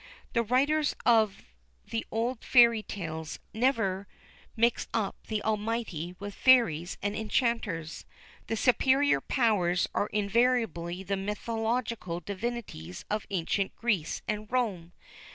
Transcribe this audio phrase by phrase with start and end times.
[0.33, 1.43] The writers of
[1.91, 4.07] the old Fairy Tales never
[4.55, 8.07] mix up the Almighty with fairies and enchanters.
[8.47, 14.93] The superior powers are invariably the mythological divinities of ancient Greece and Rome.